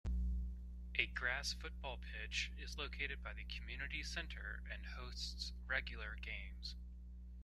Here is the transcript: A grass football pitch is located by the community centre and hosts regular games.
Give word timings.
A 0.95 1.05
grass 1.05 1.53
football 1.53 1.99
pitch 1.99 2.51
is 2.57 2.75
located 2.75 3.21
by 3.21 3.33
the 3.35 3.43
community 3.45 4.01
centre 4.01 4.63
and 4.71 4.83
hosts 4.83 5.53
regular 5.67 6.15
games. 6.15 6.75